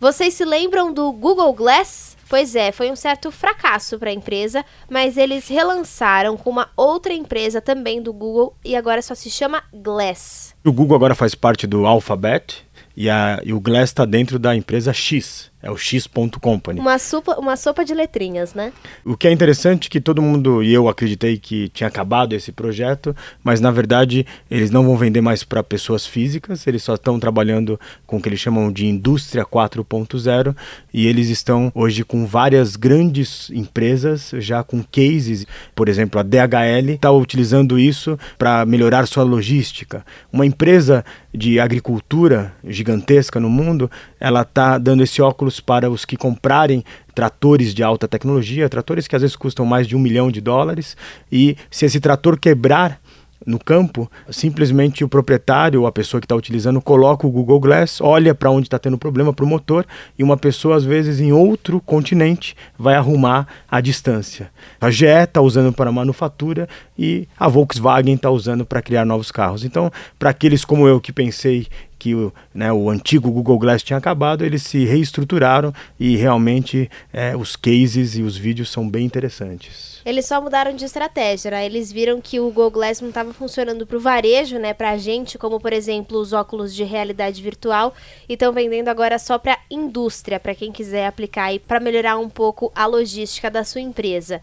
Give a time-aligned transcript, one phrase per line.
[0.00, 2.16] Vocês se lembram do Google Glass?
[2.26, 7.12] Pois é, foi um certo fracasso para a empresa, mas eles relançaram com uma outra
[7.12, 10.54] empresa também do Google e agora só se chama Glass.
[10.64, 12.64] O Google agora faz parte do Alphabet
[12.96, 15.49] e, a, e o Glass está dentro da empresa X.
[15.62, 16.80] É o X.company.
[16.80, 18.72] Uma sopa, uma sopa de letrinhas, né?
[19.04, 22.50] O que é interessante é que todo mundo, e eu acreditei que tinha acabado esse
[22.50, 27.20] projeto, mas na verdade eles não vão vender mais para pessoas físicas, eles só estão
[27.20, 30.56] trabalhando com o que eles chamam de indústria 4.0
[30.94, 36.92] e eles estão hoje com várias grandes empresas, já com cases, por exemplo, a DHL
[36.94, 40.04] está utilizando isso para melhorar sua logística.
[40.32, 41.04] Uma empresa
[41.34, 47.74] de agricultura gigantesca no mundo, ela está dando esse óculos para os que comprarem tratores
[47.74, 50.96] de alta tecnologia, tratores que às vezes custam mais de um milhão de dólares,
[51.32, 53.00] e se esse trator quebrar,
[53.46, 58.00] no campo, simplesmente o proprietário ou a pessoa que está utilizando coloca o Google Glass,
[58.00, 59.86] olha para onde está tendo problema para o motor
[60.18, 64.50] e uma pessoa, às vezes, em outro continente, vai arrumar a distância.
[64.80, 69.64] A GE está usando para manufatura e a Volkswagen está usando para criar novos carros.
[69.64, 71.66] Então, para aqueles como eu que pensei
[72.00, 77.36] que o, né, o antigo Google Glass tinha acabado, eles se reestruturaram e realmente é,
[77.36, 80.00] os cases e os vídeos são bem interessantes.
[80.02, 81.66] Eles só mudaram de estratégia, né?
[81.66, 84.96] Eles viram que o Google Glass não estava funcionando para o varejo, né, para a
[84.96, 87.92] gente, como por exemplo os óculos de realidade virtual,
[88.26, 92.30] e estão vendendo agora só para indústria, para quem quiser aplicar e para melhorar um
[92.30, 94.40] pouco a logística da sua empresa.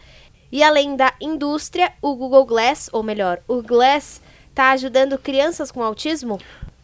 [0.51, 5.83] E além da indústria, o Google Glass, ou melhor, o Glass está ajudando crianças com
[5.83, 6.39] autismo?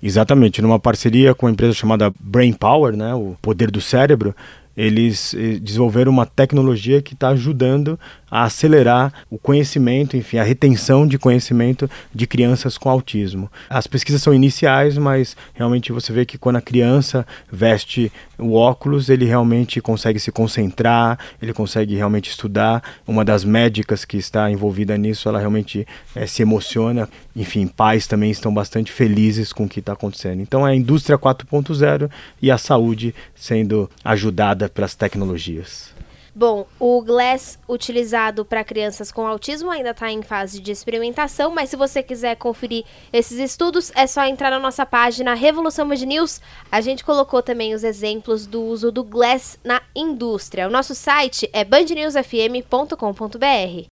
[0.05, 4.35] Exatamente, numa parceria com uma empresa chamada Brain Power, né, o poder do cérebro,
[4.75, 7.97] eles eh, desenvolveram uma tecnologia que está ajudando
[8.33, 13.47] a acelerar o conhecimento, enfim, a retenção de conhecimento de crianças com autismo.
[13.69, 19.07] As pesquisas são iniciais, mas realmente você vê que quando a criança veste o óculos,
[19.09, 22.81] ele realmente consegue se concentrar, ele consegue realmente estudar.
[23.05, 27.07] Uma das médicas que está envolvida nisso, ela realmente é, se emociona.
[27.35, 30.41] Enfim, pais também estão bastante felizes com o que está acontecendo.
[30.41, 32.09] Então, é a indústria 4.0
[32.41, 35.93] e a saúde sendo ajudada pelas tecnologias.
[36.35, 41.69] Bom, o Glass utilizado para crianças com autismo ainda está em fase de experimentação, mas
[41.69, 46.41] se você quiser conferir esses estudos, é só entrar na nossa página Revolução Mod News.
[46.71, 50.67] A gente colocou também os exemplos do uso do Glass na indústria.
[50.67, 53.81] O nosso site é bandnewsfm.com.br.